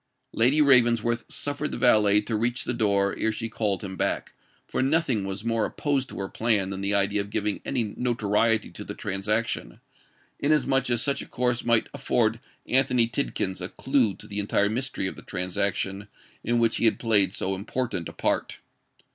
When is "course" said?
11.27-11.63